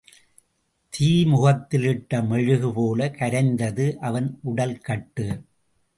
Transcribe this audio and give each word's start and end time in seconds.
தீமுகத்தில் 0.93 1.83
இட்ட 1.83 2.21
மெழுகு 2.21 2.73
போலக் 2.73 3.15
கரைந்தது 3.19 3.95
அவன் 3.99 4.39
உடல்கட்டு. 4.45 5.27